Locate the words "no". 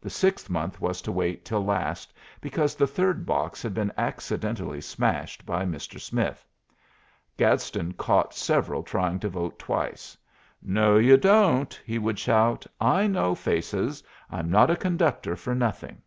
10.62-10.96